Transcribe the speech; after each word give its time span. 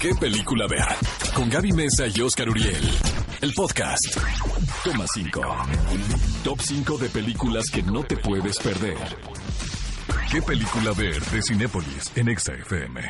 ¿Qué 0.00 0.14
película 0.14 0.66
ver? 0.66 0.84
Con 1.34 1.48
Gaby 1.48 1.72
Mesa 1.72 2.06
y 2.14 2.20
Oscar 2.20 2.50
Uriel. 2.50 2.82
El 3.40 3.52
podcast. 3.54 4.18
Toma 4.84 5.06
5. 5.14 5.40
Top 6.44 6.60
5 6.60 6.98
de 6.98 7.08
películas 7.08 7.64
que 7.72 7.82
no 7.82 8.04
te 8.04 8.16
puedes 8.16 8.58
perder. 8.58 8.98
¿Qué 10.30 10.42
película 10.42 10.92
ver 10.92 11.20
de 11.24 11.42
Cinépolis 11.42 12.12
en 12.14 12.28
Exa 12.28 12.52
FM? 12.54 13.00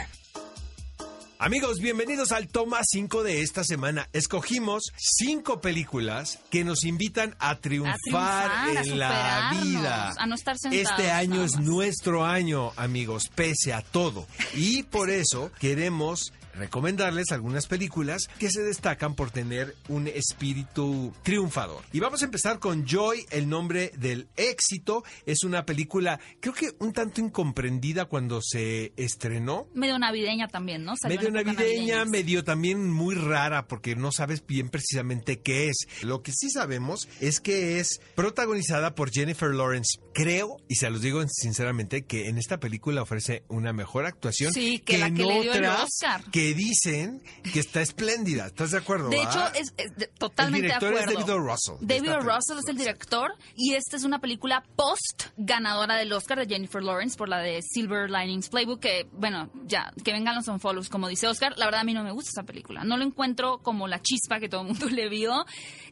Amigos, 1.38 1.80
bienvenidos 1.80 2.32
al 2.32 2.48
toma 2.48 2.80
5 2.82 3.22
de 3.22 3.42
esta 3.42 3.62
semana. 3.62 4.08
Escogimos 4.12 4.84
cinco 4.96 5.60
películas 5.60 6.38
que 6.50 6.64
nos 6.64 6.84
invitan 6.84 7.34
a 7.38 7.56
triunfar, 7.56 7.98
triunfar, 8.02 8.50
a 8.50 8.80
en 8.80 8.98
la 8.98 9.50
vida. 9.52 10.14
a 10.16 10.26
no 10.26 10.34
estar 10.34 10.56
sentados 10.56 10.88
Este 10.90 11.10
año 11.10 11.42
es 11.42 11.58
nuestro 11.58 12.24
año, 12.24 12.72
amigos, 12.76 13.28
pese 13.34 13.74
a 13.74 13.82
todo. 13.82 14.26
Y 14.54 14.84
por 14.84 15.10
eso 15.10 15.50
queremos 15.58 16.32
recomendarles 16.56 17.32
algunas 17.32 17.66
películas 17.66 18.28
que 18.38 18.50
se 18.50 18.62
destacan 18.62 19.14
por 19.14 19.30
tener 19.30 19.74
un 19.88 20.08
espíritu 20.08 21.12
triunfador. 21.22 21.82
Y 21.92 22.00
vamos 22.00 22.22
a 22.22 22.26
empezar 22.26 22.58
con 22.58 22.86
Joy, 22.86 23.26
el 23.30 23.48
nombre 23.48 23.92
del 23.98 24.28
éxito. 24.36 25.04
Es 25.24 25.44
una 25.44 25.64
película, 25.64 26.20
creo 26.40 26.54
que 26.54 26.72
un 26.78 26.92
tanto 26.92 27.20
incomprendida 27.20 28.06
cuando 28.06 28.40
se 28.42 28.92
estrenó. 28.96 29.68
Medio 29.74 29.98
navideña 29.98 30.48
también, 30.48 30.84
¿no? 30.84 30.94
Salió 30.96 31.18
Medio 31.20 31.30
navideña, 31.30 32.04
medio 32.04 32.44
también 32.44 32.90
muy 32.90 33.14
rara 33.14 33.66
porque 33.66 33.96
no 33.96 34.12
sabes 34.12 34.44
bien 34.46 34.68
precisamente 34.68 35.40
qué 35.40 35.68
es. 35.68 35.76
Lo 36.02 36.22
que 36.22 36.32
sí 36.32 36.50
sabemos 36.50 37.08
es 37.20 37.40
que 37.40 37.80
es 37.80 38.00
protagonizada 38.14 38.94
por 38.94 39.10
Jennifer 39.10 39.50
Lawrence. 39.50 39.98
Creo, 40.14 40.56
y 40.68 40.76
se 40.76 40.90
los 40.90 41.02
digo 41.02 41.22
sinceramente, 41.28 42.04
que 42.04 42.28
en 42.28 42.38
esta 42.38 42.58
película 42.58 43.02
ofrece 43.02 43.44
una 43.48 43.72
mejor 43.72 44.06
actuación 44.06 44.52
Sí, 44.52 44.78
que 44.78 44.98
la 44.98 45.06
en 45.06 45.14
que 45.16 45.24
le 45.24 45.40
dio 45.42 45.52
el 45.52 45.64
Oscar. 45.66 46.22
que 46.30 46.45
dicen 46.54 47.22
que 47.52 47.60
está 47.60 47.80
espléndida. 47.82 48.46
¿Estás 48.46 48.70
de 48.72 48.78
acuerdo? 48.78 49.08
De 49.08 49.18
va? 49.18 49.22
hecho, 49.24 49.46
es, 49.54 49.72
es 49.76 49.96
de- 49.96 50.06
totalmente 50.18 50.66
El 50.66 50.72
director 50.80 50.90
de 50.94 50.96
es 51.00 51.02
acuerdo. 51.08 51.20
David 51.26 51.34
O. 51.34 51.38
Russell, 51.52 51.74
de 51.86 51.94
David 51.96 52.12
O. 52.12 52.20
Russell 52.20 52.58
es 52.58 52.68
el 52.68 52.76
director 52.76 53.30
y 53.56 53.74
esta 53.74 53.96
es 53.96 54.04
una 54.04 54.18
película 54.20 54.64
post 54.76 55.24
ganadora 55.36 55.96
del 55.96 56.12
Oscar 56.12 56.38
de 56.38 56.46
Jennifer 56.46 56.82
Lawrence 56.82 57.16
por 57.16 57.28
la 57.28 57.38
de 57.38 57.60
Silver 57.62 58.10
Linings 58.10 58.48
Playbook 58.48 58.80
que, 58.80 59.06
bueno, 59.12 59.50
ya, 59.66 59.92
que 60.04 60.12
vengan 60.12 60.34
los 60.36 60.48
unfollows, 60.48 60.88
como 60.88 61.08
dice 61.08 61.26
Oscar. 61.26 61.54
La 61.56 61.64
verdad 61.66 61.80
a 61.80 61.84
mí 61.84 61.94
no 61.94 62.04
me 62.04 62.12
gusta 62.12 62.30
esa 62.30 62.42
película. 62.42 62.84
No 62.84 62.96
lo 62.96 63.04
encuentro 63.04 63.58
como 63.58 63.88
la 63.88 64.00
chispa 64.00 64.40
que 64.40 64.48
todo 64.48 64.62
el 64.62 64.68
mundo 64.68 64.86
le 64.90 65.08
vio 65.08 65.44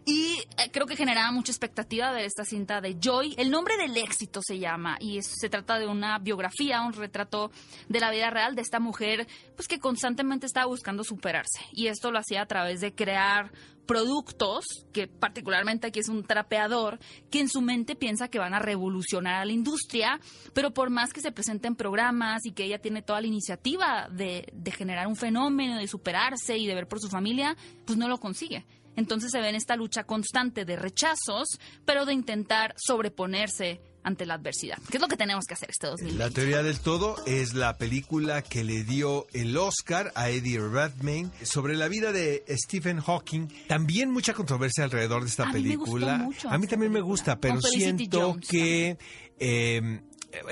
y 0.06 0.38
eh, 0.58 0.70
creo 0.70 0.86
que 0.86 0.96
generaba 0.96 1.30
mucha 1.32 1.50
expectativa 1.52 2.10
ver 2.12 2.24
esta 2.24 2.44
cinta 2.44 2.80
de 2.80 2.96
Joy. 3.00 3.34
El 3.38 3.50
nombre 3.50 3.76
del 3.76 3.96
éxito 3.96 4.40
se 4.42 4.58
llama 4.58 4.96
y 5.00 5.18
es- 5.18 5.34
se 5.40 5.48
trata 5.48 5.78
de 5.78 5.86
una 5.86 6.18
biografía, 6.18 6.82
un 6.82 6.92
retrato 6.92 7.50
de 7.88 8.00
la 8.00 8.10
vida 8.10 8.30
real 8.30 8.54
de 8.54 8.62
esta 8.62 8.80
mujer 8.80 9.26
pues 9.56 9.68
que 9.68 9.78
constantemente 9.78 10.43
estaba 10.46 10.66
buscando 10.66 11.04
superarse 11.04 11.60
y 11.72 11.88
esto 11.88 12.10
lo 12.10 12.18
hacía 12.18 12.42
a 12.42 12.46
través 12.46 12.80
de 12.80 12.94
crear 12.94 13.52
productos, 13.86 14.64
que 14.92 15.06
particularmente 15.06 15.86
aquí 15.86 16.00
es 16.00 16.08
un 16.08 16.24
trapeador, 16.24 16.98
que 17.30 17.40
en 17.40 17.48
su 17.48 17.60
mente 17.60 17.96
piensa 17.96 18.28
que 18.28 18.38
van 18.38 18.54
a 18.54 18.58
revolucionar 18.58 19.42
a 19.42 19.44
la 19.44 19.52
industria, 19.52 20.20
pero 20.54 20.72
por 20.72 20.90
más 20.90 21.12
que 21.12 21.20
se 21.20 21.32
presenten 21.32 21.76
programas 21.76 22.44
y 22.44 22.52
que 22.52 22.64
ella 22.64 22.78
tiene 22.78 23.02
toda 23.02 23.20
la 23.20 23.26
iniciativa 23.26 24.08
de, 24.10 24.46
de 24.52 24.70
generar 24.72 25.06
un 25.06 25.16
fenómeno, 25.16 25.78
de 25.78 25.88
superarse 25.88 26.56
y 26.56 26.66
de 26.66 26.74
ver 26.74 26.88
por 26.88 27.00
su 27.00 27.08
familia, 27.08 27.56
pues 27.84 27.98
no 27.98 28.08
lo 28.08 28.18
consigue. 28.18 28.64
Entonces 28.96 29.32
se 29.32 29.40
ve 29.40 29.48
en 29.48 29.56
esta 29.56 29.76
lucha 29.76 30.04
constante 30.04 30.64
de 30.64 30.76
rechazos, 30.76 31.48
pero 31.84 32.06
de 32.06 32.14
intentar 32.14 32.74
sobreponerse 32.76 33.80
ante 34.04 34.26
la 34.26 34.34
adversidad, 34.34 34.78
que 34.90 34.98
es 34.98 35.00
lo 35.00 35.08
que 35.08 35.16
tenemos 35.16 35.46
que 35.46 35.54
hacer 35.54 35.70
este 35.70 35.86
2020. 35.88 36.22
La 36.22 36.30
teoría 36.30 36.62
del 36.62 36.78
todo 36.78 37.16
es 37.26 37.54
la 37.54 37.76
película 37.78 38.42
que 38.42 38.62
le 38.62 38.84
dio 38.84 39.26
el 39.32 39.56
Oscar 39.56 40.12
a 40.14 40.30
Eddie 40.30 40.60
Redmayne 40.60 41.30
sobre 41.42 41.74
la 41.74 41.88
vida 41.88 42.12
de 42.12 42.44
Stephen 42.50 43.00
Hawking. 43.00 43.48
También 43.66 44.10
mucha 44.10 44.32
controversia 44.34 44.84
alrededor 44.84 45.22
de 45.24 45.28
esta 45.30 45.44
A 45.44 45.52
mí 45.52 45.62
me 45.62 45.76
gustó 45.76 45.92
película. 45.94 46.18
mucho 46.18 46.48
a 46.48 46.58
mí 46.58 46.66
también 46.66 46.92
me 46.92 47.00
gusta, 47.00 47.40
pero 47.40 47.60
siento 47.60 48.32
Jones 48.32 48.46
que 48.48 48.98
eh, 49.40 50.00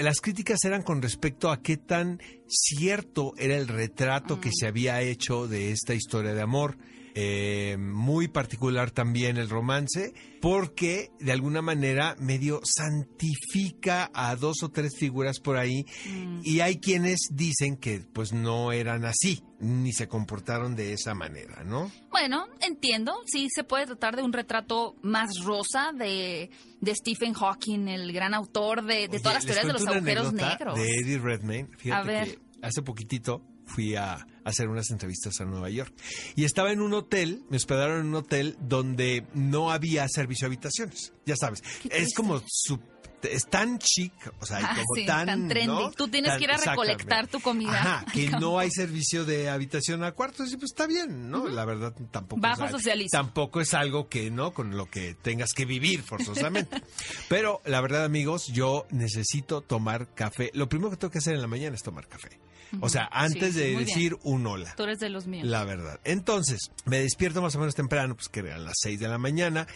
las 0.01 0.21
críticas 0.21 0.65
eran 0.65 0.83
con 0.83 1.03
respecto 1.03 1.51
a 1.51 1.61
qué 1.61 1.77
tan 1.77 2.21
cierto 2.49 3.35
era 3.37 3.57
el 3.57 3.69
retrato 3.69 4.37
Mm. 4.37 4.41
que 4.41 4.51
se 4.53 4.67
había 4.67 5.01
hecho 5.03 5.47
de 5.49 5.73
esta 5.73 5.95
historia 5.95 6.35
de 6.35 6.41
amor. 6.43 6.77
Eh, 7.15 7.77
muy 7.79 8.29
particular 8.29 8.91
también 8.91 9.37
el 9.37 9.51
romance, 9.51 10.15
porque 10.41 11.11
de 11.21 11.33
alguna 11.33 11.61
manera 11.61 12.17
medio 12.19 12.61
santifica 12.65 14.11
a 14.15 14.35
dos 14.37 14.63
o 14.63 14.71
tres 14.71 14.93
figuras 14.99 15.39
por 15.41 15.57
ahí, 15.57 15.85
Mm. 16.07 16.41
y 16.43 16.61
hay 16.61 16.79
quienes 16.79 17.29
dicen 17.31 17.77
que 17.77 18.01
pues 18.13 18.33
no 18.33 18.73
eran 18.73 19.05
así, 19.05 19.43
ni 19.61 19.93
se 19.93 20.09
comportaron 20.09 20.75
de 20.75 20.93
esa 20.95 21.15
manera, 21.15 21.63
¿no? 21.65 21.93
Bueno, 22.11 22.47
entiendo, 22.61 23.15
sí 23.27 23.49
se 23.55 23.63
puede 23.65 23.87
tratar 23.87 24.17
de 24.17 24.23
un 24.23 24.33
retrato 24.33 24.97
más 25.03 25.31
rosa 25.45 25.93
de, 25.93 26.51
de 26.81 26.95
Stephen 26.95 27.35
Hawking, 27.35 27.89
el 27.89 28.13
gran 28.13 28.35
autor 28.35 28.83
de, 28.85 28.95
de 28.95 29.09
Oye, 29.09 29.19
todas 29.21 29.35
las 29.35 29.45
teorías 29.45 29.67
de 29.67 29.73
los 29.75 29.87
agujeros 29.87 30.33
negros. 30.33 30.75
De 30.79 30.89
Eddie 30.97 31.19
Redmayne. 31.19 31.69
Fíjate 31.79 32.01
A 32.01 32.05
ver. 32.05 32.29
que 32.29 32.39
hace 32.63 32.83
poquitito 32.83 33.43
fui 33.67 33.95
a 33.97 34.27
hacer 34.45 34.69
unas 34.69 34.91
entrevistas 34.91 35.41
a 35.41 35.45
Nueva 35.45 35.71
York. 35.71 35.93
Y 36.37 36.45
estaba 36.45 36.73
en 36.73 36.81
un 36.81 36.93
hotel, 36.95 37.45
me 37.49 37.57
hospedaron 37.57 38.01
en 38.01 38.07
un 38.07 38.15
hotel 38.17 38.57
donde 38.61 39.27
no 39.35 39.71
había 39.71 40.07
servicio 40.09 40.47
a 40.47 40.49
habitaciones. 40.49 41.13
Ya 41.27 41.37
sabes, 41.37 41.63
es 41.91 42.15
como 42.15 42.43
su- 42.47 42.81
es 43.23 43.47
tan 43.47 43.79
chic, 43.79 44.13
o 44.41 44.45
sea, 44.45 44.59
Ah, 44.61 44.75
como 44.75 44.97
sí, 44.97 45.07
tan, 45.07 45.27
tan 45.29 45.47
trendy. 45.49 45.69
¿no? 45.73 45.93
Tú 45.93 46.09
tienes 46.09 46.31
Tan- 46.33 46.39
que 46.41 46.45
ir 46.45 46.51
a 46.51 46.57
recolectar 46.57 47.29
tu 47.29 47.39
comida 47.39 47.71
Ajá, 47.71 48.05
que 48.13 48.29
no 48.31 48.59
hay 48.59 48.69
servicio 48.73 49.25
de 49.25 49.49
habitación 49.49 50.03
a 50.03 50.11
cuartos 50.11 50.51
y 50.53 50.57
pues 50.57 50.73
está 50.73 50.89
bien, 50.89 51.31
¿no? 51.31 51.47
La 51.47 51.65
verdad 51.65 51.95
tampoco 52.11 52.43
Bajo 52.43 52.65
es, 52.65 53.11
tampoco 53.13 53.61
es 53.61 53.75
algo 53.75 54.09
que 54.09 54.33
no 54.33 54.53
con 54.53 54.77
lo 54.77 54.91
que 54.91 55.15
tengas 55.15 55.53
que 55.53 55.67
vivir 55.67 56.03
forzosamente. 56.03 56.83
Pero 57.29 57.63
la 57.65 57.81
verdad, 57.81 58.05
amigos, 58.05 58.49
yo 58.49 58.87
necesito 58.91 59.61
tomar 59.61 60.13
café. 60.15 60.51
Lo 60.53 60.69
primero 60.69 60.91
que 60.91 60.97
tengo 60.97 61.13
que 61.13 61.19
hacer 61.19 61.35
en 61.37 61.43
la 61.43 61.47
mañana 61.47 61.77
es 61.77 61.83
tomar 61.85 62.09
café. 62.09 62.41
O 62.81 62.89
sea, 62.89 63.09
antes 63.13 63.53
sí, 63.55 63.61
de 63.61 63.67
bien. 63.71 63.85
decir 63.85 64.17
un 64.23 64.47
hola. 64.47 64.75
Tú 64.77 64.85
eres 64.85 64.99
de 64.99 65.09
los 65.11 65.27
míos. 65.27 65.47
La 65.47 65.65
verdad. 65.65 66.01
Entonces, 66.05 66.71
me 66.85 66.99
despierto 67.01 67.43
más 67.43 67.55
o 67.55 67.59
menos 67.59 67.75
temprano, 67.75 68.15
pues 68.17 68.29
que 68.29 68.41
eran 68.41 68.65
las 68.65 68.75
6 68.83 68.99
de 69.01 69.09
la 69.09 69.19
mañana. 69.19 69.67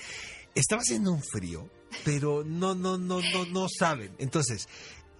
Estaba 0.55 0.81
haciendo 0.83 1.13
un 1.13 1.23
frío, 1.23 1.69
pero 2.05 2.43
no, 2.45 2.75
no, 2.75 2.97
no, 2.99 3.21
no, 3.21 3.45
no 3.47 3.67
saben. 3.69 4.15
Entonces, 4.19 4.69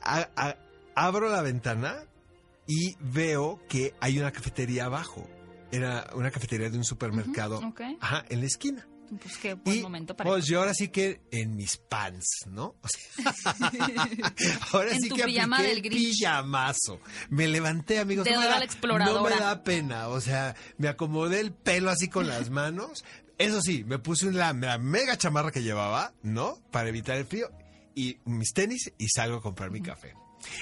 a- 0.03 0.31
a- 0.37 0.57
abro 0.95 1.29
la 1.29 1.43
ventana 1.43 2.05
y 2.67 2.95
veo 3.01 3.61
que 3.69 3.93
hay 4.01 4.19
una 4.19 4.33
cafetería 4.33 4.87
abajo. 4.87 5.29
Era 5.71 6.09
una 6.15 6.31
cafetería 6.31 6.71
de 6.71 6.79
un 6.79 6.85
supermercado. 6.85 7.61
Ajá, 8.01 8.25
en 8.29 8.41
la 8.41 8.47
esquina. 8.47 8.87
Pues 9.23 9.39
qué 9.39 9.55
buen 9.55 9.79
Y 9.79 9.83
momento 9.83 10.17
para 10.17 10.31
pues 10.31 10.47
yo 10.47 10.59
ahora 10.61 10.75
sí 10.75 10.89
que 10.89 11.21
en 11.31 11.57
mis 11.57 11.77
pants, 11.77 12.47
¿no? 12.49 12.75
O 12.83 12.89
sea, 12.89 13.55
ahora 14.73 14.93
En 14.93 15.01
sí 15.01 15.09
tu 15.09 15.17
que 15.17 15.25
pijama 15.25 15.57
apliqué 15.57 15.75
del 15.75 15.83
Grinch. 15.83 16.19
pijamazo. 16.19 17.01
Me 17.31 17.49
levanté, 17.49 17.99
amigos. 17.99 18.27
No, 18.31 18.41
me 18.41 18.47
da, 18.47 18.59
la 18.61 18.99
no 19.05 19.23
me 19.23 19.31
da 19.31 19.63
pena. 19.63 20.09
O 20.09 20.21
sea, 20.21 20.55
me 20.79 20.89
acomodé 20.89 21.41
el 21.41 21.53
pelo 21.53 21.91
así 21.91 22.09
con 22.09 22.27
las 22.27 22.51
manos. 22.51 23.05
Eso 23.39 23.61
sí, 23.61 23.85
me 23.85 23.99
puse 23.99 24.33
la, 24.33 24.53
la 24.53 24.79
mega 24.79 25.17
chamarra 25.19 25.51
que 25.51 25.63
llevaba, 25.63 26.15
¿no? 26.23 26.59
Para 26.71 26.89
evitar 26.89 27.17
el 27.17 27.27
frío. 27.27 27.51
Y 27.95 28.19
mis 28.25 28.53
tenis 28.53 28.93
y 28.99 29.09
salgo 29.09 29.39
a 29.39 29.43
comprar 29.43 29.71
mi 29.71 29.81
café. 29.83 30.15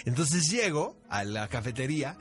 Entonces 0.05 0.50
llego 0.50 0.97
a 1.09 1.25
la 1.25 1.49
cafetería 1.49 2.16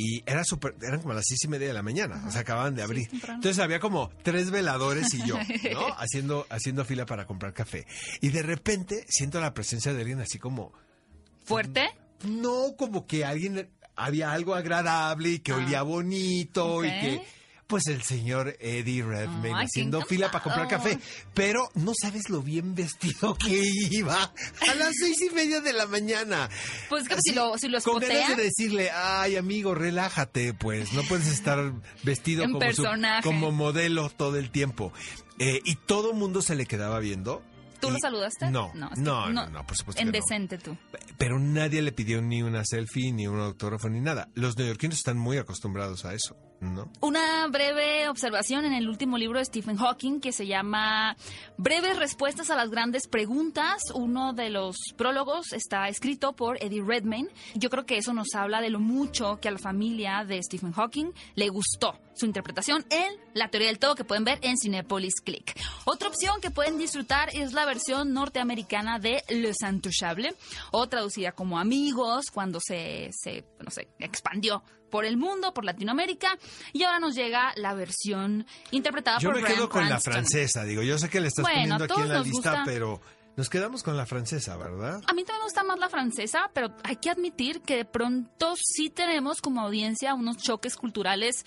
y 0.00 0.22
era 0.26 0.44
súper, 0.44 0.74
eran 0.82 1.00
como 1.00 1.14
las 1.14 1.24
seis 1.26 1.42
y 1.44 1.48
media 1.48 1.68
de 1.68 1.74
la 1.74 1.82
mañana, 1.82 2.22
o 2.26 2.30
sea, 2.30 2.42
acababan 2.42 2.74
de 2.74 2.82
abrir. 2.82 3.08
Entonces 3.12 3.58
había 3.58 3.80
como 3.80 4.10
tres 4.22 4.50
veladores 4.50 5.12
y 5.14 5.26
yo, 5.26 5.36
¿no? 5.72 5.86
haciendo, 5.98 6.46
haciendo 6.50 6.84
fila 6.84 7.06
para 7.06 7.26
comprar 7.26 7.52
café. 7.52 7.86
Y 8.20 8.28
de 8.28 8.42
repente 8.42 9.04
siento 9.08 9.40
la 9.40 9.54
presencia 9.54 9.92
de 9.92 10.00
alguien 10.00 10.20
así 10.20 10.38
como, 10.38 10.72
¿Fuerte? 11.44 11.88
no, 12.24 12.74
como 12.76 13.06
que 13.06 13.24
alguien, 13.24 13.68
había 13.96 14.32
algo 14.32 14.54
agradable 14.54 15.30
y 15.30 15.38
que 15.40 15.52
Ah. 15.52 15.56
olía 15.56 15.82
bonito 15.82 16.84
y 16.84 16.88
que... 16.88 17.37
Pues 17.68 17.86
el 17.86 18.02
señor 18.02 18.56
Eddie 18.60 19.02
Redmayne 19.04 19.64
haciendo 19.64 20.00
fila 20.00 20.30
para 20.30 20.42
comprar 20.42 20.68
café. 20.68 20.98
Pero 21.34 21.68
no 21.74 21.92
sabes 21.94 22.30
lo 22.30 22.40
bien 22.42 22.74
vestido 22.74 23.34
que 23.34 23.60
iba 23.90 24.22
a 24.22 24.74
las 24.74 24.94
seis 24.98 25.20
y 25.20 25.34
media 25.34 25.60
de 25.60 25.74
la 25.74 25.86
mañana. 25.86 26.48
Pues 26.88 27.06
que 27.06 27.14
Así, 27.14 27.20
si 27.30 27.34
lo, 27.34 27.58
si 27.58 27.68
lo 27.68 27.78
con 27.82 28.00
ganas 28.00 28.36
de 28.38 28.44
decirle, 28.44 28.90
ay 28.90 29.36
amigo, 29.36 29.74
relájate, 29.74 30.54
pues 30.54 30.94
no 30.94 31.02
puedes 31.02 31.26
estar 31.28 31.74
vestido 32.04 32.42
En 32.44 32.52
como, 32.52 32.60
su- 32.72 32.82
personaje. 32.82 33.22
como 33.22 33.52
modelo 33.52 34.08
todo 34.08 34.36
el 34.38 34.50
tiempo. 34.50 34.90
Eh, 35.38 35.60
y 35.64 35.74
todo 35.76 36.14
mundo 36.14 36.40
se 36.40 36.54
le 36.56 36.64
quedaba 36.64 36.98
viendo. 37.00 37.42
¿tú 37.80 37.90
lo 37.92 37.96
saludaste? 38.02 38.50
No, 38.50 38.72
es 38.74 38.94
que 38.96 39.00
no, 39.02 39.30
no, 39.30 39.46
no, 39.50 39.64
por 39.64 39.76
supuesto 39.76 40.00
que 40.00 40.04
no. 40.04 40.08
Indecente 40.08 40.58
tú. 40.58 40.76
Pero 41.16 41.38
nadie 41.38 41.80
le 41.80 41.92
pidió 41.92 42.20
ni 42.20 42.42
una 42.42 42.64
selfie, 42.64 43.12
ni 43.12 43.28
un 43.28 43.38
autógrafo, 43.38 43.88
ni 43.88 44.00
nada. 44.00 44.28
Los 44.34 44.56
neoyorquinos 44.56 44.96
están 44.98 45.16
muy 45.16 45.36
acostumbrados 45.36 46.04
a 46.04 46.12
eso. 46.14 46.36
Una 47.00 47.46
breve 47.46 48.08
observación 48.08 48.64
en 48.64 48.72
el 48.72 48.88
último 48.88 49.16
libro 49.16 49.38
de 49.38 49.44
Stephen 49.44 49.76
Hawking 49.76 50.20
que 50.20 50.32
se 50.32 50.46
llama 50.46 51.16
Breves 51.56 51.98
respuestas 51.98 52.50
a 52.50 52.56
las 52.56 52.70
grandes 52.70 53.06
preguntas. 53.06 53.82
Uno 53.94 54.32
de 54.32 54.50
los 54.50 54.76
prólogos 54.96 55.52
está 55.52 55.88
escrito 55.88 56.32
por 56.34 56.62
Eddie 56.62 56.82
Redmayne. 56.82 57.28
Yo 57.54 57.70
creo 57.70 57.86
que 57.86 57.98
eso 57.98 58.12
nos 58.12 58.34
habla 58.34 58.60
de 58.60 58.70
lo 58.70 58.80
mucho 58.80 59.38
que 59.40 59.48
a 59.48 59.52
la 59.52 59.58
familia 59.58 60.24
de 60.24 60.42
Stephen 60.42 60.72
Hawking 60.72 61.12
le 61.36 61.48
gustó 61.48 61.94
su 62.14 62.26
interpretación 62.26 62.84
en 62.90 63.12
La 63.34 63.48
teoría 63.48 63.68
del 63.68 63.78
todo 63.78 63.94
que 63.94 64.04
pueden 64.04 64.24
ver 64.24 64.40
en 64.42 64.56
Cinepolis 64.56 65.20
Click. 65.20 65.56
Otra 65.84 66.08
opción 66.08 66.40
que 66.40 66.50
pueden 66.50 66.76
disfrutar 66.76 67.30
es 67.32 67.52
la 67.52 67.64
versión 67.64 68.12
norteamericana 68.12 68.98
de 68.98 69.22
Les 69.28 69.58
Intouchables 69.62 70.34
o 70.72 70.88
traducida 70.88 71.30
como 71.32 71.58
Amigos 71.60 72.32
cuando 72.32 72.58
se, 72.60 73.10
se 73.12 73.44
no 73.60 73.70
sé, 73.70 73.88
expandió 74.00 74.64
por 74.90 75.04
el 75.04 75.16
mundo, 75.16 75.54
por 75.54 75.64
Latinoamérica, 75.64 76.36
y 76.72 76.82
ahora 76.84 77.00
nos 77.00 77.14
llega 77.14 77.52
la 77.56 77.74
versión 77.74 78.46
interpretada 78.70 79.18
Yo 79.18 79.28
por 79.30 79.36
me 79.36 79.42
Bryan 79.42 79.56
quedo 79.56 79.68
con 79.68 79.88
la 79.88 80.00
francesa, 80.00 80.64
digo, 80.64 80.82
yo 80.82 80.98
sé 80.98 81.08
que 81.08 81.20
le 81.20 81.28
estás 81.28 81.42
Bueno, 81.44 81.76
poniendo 81.76 81.84
aquí 81.84 82.02
en 82.02 82.08
la 82.08 82.20
lista, 82.20 82.50
gusta. 82.50 82.62
pero 82.64 83.00
nos 83.36 83.48
quedamos 83.48 83.82
con 83.84 83.96
la 83.96 84.04
francesa, 84.06 84.56
¿verdad? 84.56 85.00
A 85.06 85.12
mí 85.12 85.22
también 85.22 85.38
me 85.38 85.44
gusta 85.44 85.62
más 85.62 85.78
la 85.78 85.88
francesa, 85.88 86.50
pero 86.52 86.74
hay 86.82 86.96
que 86.96 87.10
admitir 87.10 87.60
que 87.60 87.76
de 87.76 87.84
pronto 87.84 88.54
sí 88.56 88.90
tenemos 88.90 89.40
como 89.40 89.60
audiencia 89.60 90.14
unos 90.14 90.38
choques 90.38 90.74
culturales 90.76 91.44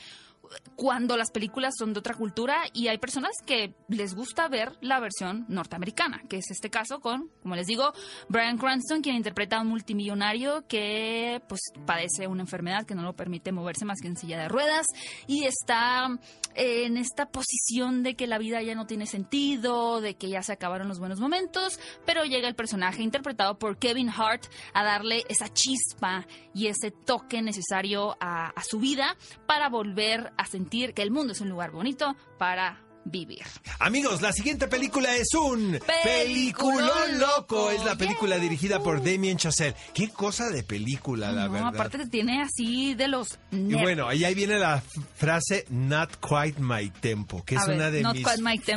cuando 0.75 1.17
las 1.17 1.31
películas 1.31 1.75
son 1.77 1.93
de 1.93 1.99
otra 1.99 2.15
cultura 2.15 2.63
y 2.73 2.87
hay 2.87 2.97
personas 2.97 3.31
que 3.45 3.75
les 3.87 4.15
gusta 4.15 4.47
ver 4.47 4.77
la 4.81 4.99
versión 4.99 5.45
norteamericana, 5.47 6.23
que 6.29 6.37
es 6.37 6.49
este 6.51 6.69
caso 6.69 6.99
con, 6.99 7.29
como 7.41 7.55
les 7.55 7.67
digo, 7.67 7.93
Brian 8.29 8.57
Cranston, 8.57 9.01
quien 9.01 9.15
interpreta 9.15 9.57
a 9.57 9.61
un 9.61 9.67
multimillonario 9.67 10.65
que 10.67 11.41
pues 11.47 11.61
padece 11.85 12.27
una 12.27 12.41
enfermedad 12.41 12.85
que 12.85 12.95
no 12.95 13.03
lo 13.03 13.15
permite 13.15 13.51
moverse 13.51 13.85
más 13.85 13.99
que 14.01 14.07
en 14.07 14.17
silla 14.17 14.39
de 14.39 14.47
ruedas 14.47 14.85
y 15.27 15.45
está 15.45 16.07
eh, 16.55 16.85
en 16.85 16.97
esta 16.97 17.27
posición 17.27 18.03
de 18.03 18.15
que 18.15 18.27
la 18.27 18.37
vida 18.37 18.61
ya 18.61 18.75
no 18.75 18.85
tiene 18.85 19.05
sentido, 19.05 20.01
de 20.01 20.15
que 20.15 20.29
ya 20.29 20.41
se 20.41 20.53
acabaron 20.53 20.87
los 20.87 20.99
buenos 20.99 21.19
momentos, 21.19 21.79
pero 22.05 22.23
llega 22.23 22.47
el 22.47 22.55
personaje 22.55 23.03
interpretado 23.03 23.57
por 23.57 23.77
Kevin 23.77 24.09
Hart 24.09 24.45
a 24.73 24.83
darle 24.83 25.23
esa 25.29 25.49
chispa 25.49 26.25
y 26.53 26.67
ese 26.67 26.91
toque 26.91 27.41
necesario 27.41 28.17
a, 28.19 28.49
a 28.49 28.63
su 28.63 28.79
vida 28.79 29.15
para 29.45 29.69
volver 29.69 30.33
a 30.41 30.45
sentir 30.45 30.93
que 30.93 31.03
el 31.03 31.11
mundo 31.11 31.33
es 31.33 31.41
un 31.41 31.49
lugar 31.49 31.71
bonito 31.71 32.15
para 32.37 32.79
vivir. 33.05 33.43
Amigos, 33.79 34.21
la 34.21 34.31
siguiente 34.31 34.67
película 34.67 35.15
es 35.15 35.33
un 35.33 35.79
Peliculón 36.03 37.19
loco. 37.19 37.71
Es 37.71 37.83
la 37.83 37.95
película 37.95 38.35
Yeah. 38.35 38.43
dirigida 38.43 38.79
por 38.83 39.03
Damien 39.03 39.37
Chazelle. 39.37 39.75
Qué 39.93 40.09
cosa 40.09 40.49
de 40.49 40.63
película, 40.63 41.31
la 41.31 41.45
no, 41.47 41.51
verdad. 41.53 41.67
aparte 41.69 41.97
te 41.97 42.07
tiene 42.07 42.41
así 42.41 42.93
de 42.95 43.07
los 43.07 43.39
Y 43.51 43.73
bueno, 43.73 44.07
ahí 44.07 44.23
ahí 44.23 44.33
viene 44.35 44.57
la 44.59 44.81
frase 45.15 45.65
Not 45.69 46.17
Quite 46.19 46.61
My 46.61 46.89
Tempo, 46.89 47.43
que 47.43 47.55
es 47.55 47.65
ver, 47.65 47.75
una 47.75 47.91
de 47.91 48.03
mis 48.03 48.23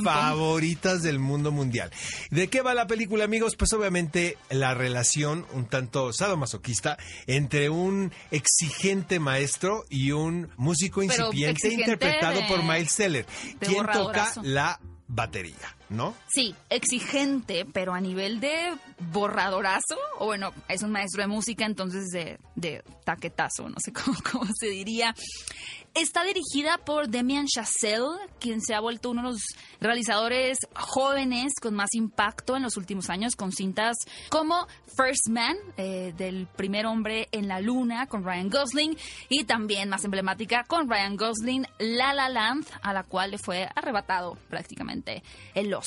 favoritas 0.02 1.02
del 1.02 1.18
mundo 1.18 1.52
mundial. 1.52 1.90
¿De 2.30 2.48
qué 2.48 2.62
va 2.62 2.74
la 2.74 2.86
película, 2.86 3.24
amigos? 3.24 3.56
Pues 3.56 3.72
obviamente 3.72 4.36
la 4.50 4.74
relación 4.74 5.46
un 5.52 5.66
tanto 5.66 6.12
sadomasoquista 6.12 6.96
entre 7.26 7.70
un 7.70 8.12
exigente 8.30 9.18
maestro 9.20 9.84
y 9.90 10.10
un 10.12 10.50
músico 10.56 11.02
incipiente 11.02 11.68
interpretado 11.72 12.40
de- 12.40 12.46
por 12.48 12.62
Miles 12.62 12.94
Teller, 12.96 13.26
de 13.60 13.66
quien 13.66 13.84
toca 14.14 14.42
la 14.42 14.80
batería, 15.08 15.76
¿no? 15.94 16.14
Sí, 16.28 16.54
exigente, 16.70 17.64
pero 17.72 17.94
a 17.94 18.00
nivel 18.00 18.40
de 18.40 18.74
borradorazo, 19.12 19.96
o 20.18 20.26
bueno, 20.26 20.52
es 20.68 20.82
un 20.82 20.90
maestro 20.90 21.22
de 21.22 21.28
música, 21.28 21.64
entonces 21.64 22.08
de, 22.10 22.84
taquetazo, 23.04 23.68
no 23.68 23.76
sé 23.78 23.92
cómo, 24.04 24.16
cómo 24.30 24.46
se 24.58 24.68
diría. 24.68 25.14
Está 25.94 26.24
dirigida 26.24 26.78
por 26.78 27.08
Demian 27.08 27.46
Chazelle, 27.46 28.18
quien 28.40 28.60
se 28.60 28.74
ha 28.74 28.80
vuelto 28.80 29.10
uno 29.10 29.22
de 29.22 29.28
los 29.28 29.42
realizadores 29.80 30.58
jóvenes 30.74 31.52
con 31.62 31.74
más 31.74 31.94
impacto 31.94 32.56
en 32.56 32.64
los 32.64 32.76
últimos 32.76 33.10
años, 33.10 33.36
con 33.36 33.52
cintas 33.52 33.96
como 34.28 34.66
First 34.96 35.28
Man, 35.28 35.56
eh, 35.76 36.12
del 36.16 36.48
primer 36.48 36.86
hombre 36.86 37.28
en 37.30 37.46
la 37.46 37.60
luna, 37.60 38.08
con 38.08 38.24
Ryan 38.24 38.50
Gosling, 38.50 38.96
y 39.28 39.44
también 39.44 39.88
más 39.88 40.04
emblemática 40.04 40.64
con 40.64 40.90
Ryan 40.90 41.16
Gosling, 41.16 41.64
La 41.78 42.12
La 42.12 42.28
Land, 42.28 42.66
a 42.82 42.92
la 42.92 43.04
cual 43.04 43.30
le 43.30 43.38
fue 43.38 43.68
arrebatado 43.76 44.36
prácticamente 44.50 45.22
el 45.54 45.72
Oscar. 45.74 45.83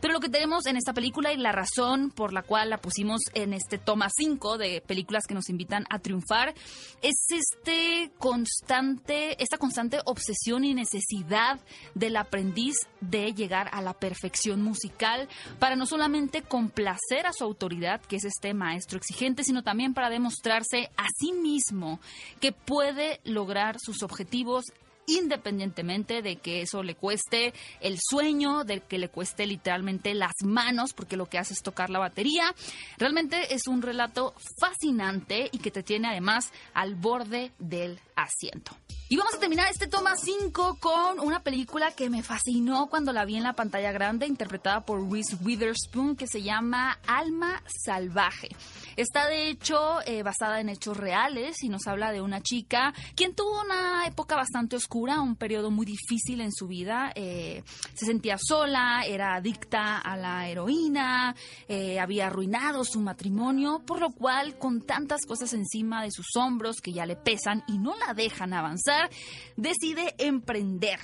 Pero 0.00 0.12
lo 0.12 0.20
que 0.20 0.28
tenemos 0.28 0.66
en 0.66 0.76
esta 0.76 0.92
película 0.92 1.32
y 1.32 1.36
la 1.36 1.52
razón 1.52 2.10
por 2.10 2.32
la 2.32 2.42
cual 2.42 2.70
la 2.70 2.78
pusimos 2.78 3.20
en 3.34 3.52
este 3.52 3.78
toma 3.78 4.08
5 4.14 4.58
de 4.58 4.80
películas 4.80 5.24
que 5.26 5.34
nos 5.34 5.48
invitan 5.48 5.86
a 5.90 5.98
triunfar 5.98 6.54
es 7.02 7.16
este 7.30 8.10
constante, 8.18 9.42
esta 9.42 9.58
constante 9.58 9.98
obsesión 10.04 10.64
y 10.64 10.74
necesidad 10.74 11.60
del 11.94 12.16
aprendiz 12.16 12.76
de 13.00 13.32
llegar 13.32 13.68
a 13.72 13.82
la 13.82 13.94
perfección 13.94 14.62
musical 14.62 15.28
para 15.58 15.76
no 15.76 15.86
solamente 15.86 16.42
complacer 16.42 17.26
a 17.26 17.32
su 17.32 17.44
autoridad, 17.44 18.00
que 18.02 18.16
es 18.16 18.24
este 18.24 18.54
maestro 18.54 18.98
exigente, 18.98 19.44
sino 19.44 19.62
también 19.62 19.94
para 19.94 20.10
demostrarse 20.10 20.90
a 20.96 21.06
sí 21.18 21.32
mismo 21.32 22.00
que 22.40 22.52
puede 22.52 23.20
lograr 23.24 23.76
sus 23.80 24.02
objetivos 24.02 24.64
independientemente 25.06 26.22
de 26.22 26.36
que 26.36 26.62
eso 26.62 26.82
le 26.82 26.94
cueste 26.94 27.52
el 27.80 27.98
sueño, 28.00 28.64
de 28.64 28.80
que 28.80 28.98
le 28.98 29.08
cueste 29.08 29.46
literalmente 29.46 30.14
las 30.14 30.34
manos, 30.44 30.92
porque 30.92 31.16
lo 31.16 31.26
que 31.26 31.38
hace 31.38 31.54
es 31.54 31.62
tocar 31.62 31.90
la 31.90 31.98
batería. 31.98 32.54
Realmente 32.98 33.54
es 33.54 33.66
un 33.66 33.82
relato 33.82 34.34
fascinante 34.58 35.48
y 35.52 35.58
que 35.58 35.70
te 35.70 35.82
tiene 35.82 36.08
además 36.08 36.52
al 36.74 36.94
borde 36.94 37.52
del 37.58 37.98
asiento. 38.22 38.76
Y 39.12 39.16
vamos 39.16 39.34
a 39.34 39.40
terminar 39.40 39.66
este 39.68 39.88
toma 39.88 40.14
5 40.16 40.78
con 40.78 41.18
una 41.18 41.42
película 41.42 41.90
que 41.90 42.08
me 42.08 42.22
fascinó 42.22 42.86
cuando 42.88 43.12
la 43.12 43.24
vi 43.24 43.38
en 43.38 43.42
la 43.42 43.54
pantalla 43.54 43.90
grande, 43.90 44.24
interpretada 44.28 44.86
por 44.86 45.10
Reese 45.10 45.36
Witherspoon, 45.42 46.14
que 46.14 46.28
se 46.28 46.42
llama 46.42 46.96
Alma 47.08 47.60
Salvaje. 47.66 48.50
Está 48.96 49.26
de 49.26 49.48
hecho 49.48 50.00
eh, 50.06 50.22
basada 50.22 50.60
en 50.60 50.68
hechos 50.68 50.96
reales 50.96 51.56
y 51.62 51.68
nos 51.68 51.88
habla 51.88 52.12
de 52.12 52.20
una 52.20 52.40
chica 52.40 52.94
quien 53.16 53.34
tuvo 53.34 53.62
una 53.62 54.06
época 54.06 54.36
bastante 54.36 54.76
oscura, 54.76 55.20
un 55.20 55.34
periodo 55.34 55.72
muy 55.72 55.86
difícil 55.86 56.40
en 56.40 56.52
su 56.52 56.68
vida. 56.68 57.10
Eh, 57.16 57.64
se 57.94 58.06
sentía 58.06 58.36
sola, 58.38 59.02
era 59.06 59.34
adicta 59.34 59.98
a 59.98 60.16
la 60.16 60.48
heroína, 60.48 61.34
eh, 61.66 61.98
había 61.98 62.28
arruinado 62.28 62.84
su 62.84 63.00
matrimonio, 63.00 63.82
por 63.84 64.00
lo 64.00 64.10
cual 64.10 64.56
con 64.56 64.82
tantas 64.82 65.26
cosas 65.26 65.52
encima 65.52 66.02
de 66.02 66.12
sus 66.12 66.36
hombros 66.36 66.76
que 66.80 66.92
ya 66.92 67.06
le 67.06 67.16
pesan 67.16 67.64
y 67.66 67.78
no 67.78 67.96
la 67.96 68.09
dejan 68.14 68.52
avanzar, 68.52 69.10
decide 69.56 70.14
emprender 70.18 70.98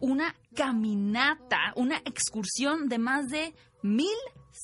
una 0.00 0.34
caminata, 0.54 1.72
una 1.76 1.98
excursión 2.04 2.88
de 2.88 2.98
más 2.98 3.28
de 3.28 3.54
mil 3.82 4.16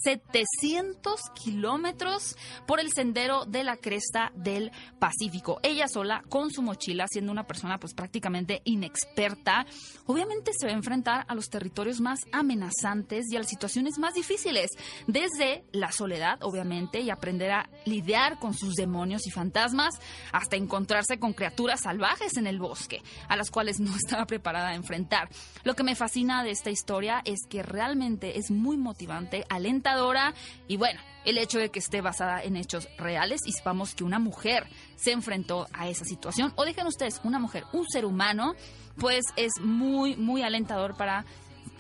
700 0.03 1.21
kilómetros 1.35 2.37
por 2.67 2.81
el 2.81 2.93
sendero 2.93 3.45
de 3.45 3.65
la 3.65 3.77
cresta 3.77 4.33
del 4.35 4.73
Pacífico. 4.99 5.61
Ella 5.63 5.89
sola, 5.89 6.23
con 6.29 6.51
su 6.51 6.63
mochila, 6.63 7.07
siendo 7.09 7.33
una 7.33 7.47
persona 7.47 7.79
pues 7.79 7.95
prácticamente 7.95 8.63
inexperta, 8.65 9.67
obviamente 10.07 10.53
se 10.59 10.67
va 10.67 10.73
a 10.73 10.77
enfrentar 10.77 11.25
a 11.29 11.35
los 11.35 11.49
territorios 11.49 12.01
más 12.01 12.21
amenazantes 12.33 13.27
y 13.31 13.37
a 13.37 13.41
las 13.41 13.49
situaciones 13.49 13.99
más 13.99 14.15
difíciles, 14.15 14.71
desde 15.07 15.65
la 15.73 15.93
soledad, 15.93 16.43
obviamente, 16.43 17.01
y 17.01 17.11
aprender 17.11 17.51
a 17.53 17.71
lidiar 17.85 18.39
con 18.39 18.55
sus 18.55 18.75
demonios 18.75 19.27
y 19.27 19.31
fantasmas, 19.31 19.95
hasta 20.33 20.57
encontrarse 20.57 21.19
con 21.19 21.33
criaturas 21.33 21.83
salvajes 21.83 22.37
en 22.37 22.47
el 22.47 22.59
bosque, 22.59 23.03
a 23.29 23.37
las 23.37 23.51
cuales 23.51 23.81
no 23.81 23.95
estaba 23.97 24.27
preparada 24.27 24.69
a 24.69 24.75
enfrentar. 24.75 25.29
Lo 25.63 25.75
que 25.75 25.85
me 25.85 25.95
fascina 25.95 26.43
de 26.43 26.51
esta 26.51 26.71
historia 26.71 27.23
es 27.25 27.41
que 27.49 27.63
realmente 27.63 28.39
es 28.39 28.51
muy 28.51 28.77
motivante, 28.77 29.05
alentadora 29.49 30.35
y 30.69 30.77
bueno, 30.77 31.01
el 31.25 31.39
hecho 31.39 31.59
de 31.59 31.71
que 31.71 31.79
esté 31.79 32.01
basada 32.01 32.43
en 32.43 32.57
hechos 32.57 32.89
reales 32.99 33.41
y 33.47 33.53
sepamos 33.53 33.95
que 33.95 34.05
una 34.05 34.19
mujer 34.19 34.67
se 34.97 35.13
enfrentó 35.13 35.67
a 35.73 35.89
esa 35.89 36.05
situación, 36.05 36.53
o 36.57 36.65
dejen 36.65 36.87
ustedes, 36.87 37.21
una 37.25 37.39
mujer, 37.39 37.65
un 37.73 37.87
ser 37.89 38.05
humano, 38.05 38.55
pues 38.99 39.25
es 39.37 39.53
muy, 39.61 40.17
muy 40.17 40.43
alentador 40.43 40.97
para 40.97 41.25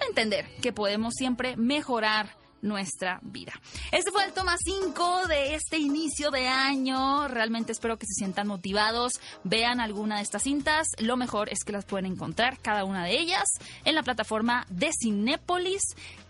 entender 0.08 0.46
que 0.60 0.72
podemos 0.72 1.14
siempre 1.14 1.56
mejorar 1.56 2.36
nuestra 2.64 3.20
vida. 3.22 3.52
Este 3.92 4.10
fue 4.10 4.24
el 4.24 4.32
toma 4.32 4.56
5 4.58 5.28
de 5.28 5.54
este 5.54 5.78
inicio 5.78 6.30
de 6.30 6.48
año. 6.48 7.28
Realmente 7.28 7.72
espero 7.72 7.98
que 7.98 8.06
se 8.06 8.14
sientan 8.14 8.48
motivados. 8.48 9.12
Vean 9.44 9.80
alguna 9.80 10.16
de 10.16 10.22
estas 10.22 10.42
cintas. 10.42 10.88
Lo 10.98 11.16
mejor 11.16 11.50
es 11.50 11.62
que 11.62 11.72
las 11.72 11.84
pueden 11.84 12.06
encontrar, 12.06 12.58
cada 12.60 12.84
una 12.84 13.04
de 13.04 13.20
ellas, 13.20 13.44
en 13.84 13.94
la 13.94 14.02
plataforma 14.02 14.66
de 14.70 14.90
Cinépolis 14.98 15.82